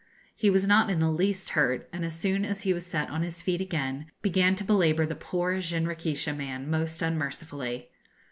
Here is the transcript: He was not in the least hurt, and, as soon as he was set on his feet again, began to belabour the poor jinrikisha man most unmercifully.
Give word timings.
He 0.35 0.49
was 0.49 0.65
not 0.67 0.89
in 0.89 0.99
the 0.99 1.11
least 1.11 1.49
hurt, 1.49 1.87
and, 1.93 2.03
as 2.03 2.17
soon 2.19 2.43
as 2.43 2.61
he 2.61 2.73
was 2.73 2.83
set 2.87 3.11
on 3.11 3.21
his 3.21 3.43
feet 3.43 3.61
again, 3.61 4.07
began 4.23 4.55
to 4.55 4.63
belabour 4.63 5.05
the 5.07 5.13
poor 5.13 5.57
jinrikisha 5.57 6.35
man 6.35 6.67
most 6.67 7.03
unmercifully. 7.03 7.91